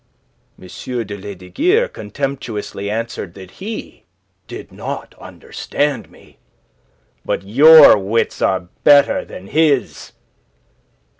M. 0.59 0.65
de 1.05 1.15
Lesdiguieres 1.15 1.93
contemptuously 1.93 2.89
answered 2.89 3.35
that 3.35 3.51
he 3.61 4.05
did 4.47 4.71
not 4.71 5.13
understand 5.19 6.09
me. 6.09 6.39
But 7.23 7.43
your 7.43 7.99
wits 7.99 8.41
are 8.41 8.61
better 8.83 9.23
than 9.23 9.45
his. 9.49 10.13